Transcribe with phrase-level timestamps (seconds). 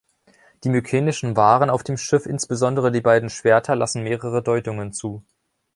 [0.63, 5.23] Die mykenischen Waren auf dem Schiff, insbesondere die beiden Schwerter, lassen mehrere Deutungen zu.